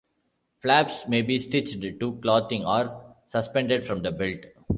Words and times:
Flaps 0.63 1.07
may 1.07 1.21
be 1.21 1.37
stitched 1.37 1.79
to 1.79 2.17
clothing, 2.23 2.65
or 2.65 3.15
suspended 3.27 3.85
from 3.85 4.01
the 4.01 4.11
belt. 4.11 4.39